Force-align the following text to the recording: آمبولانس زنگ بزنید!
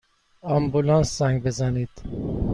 آمبولانس 0.43 1.19
زنگ 1.19 1.41
بزنید! 1.43 1.89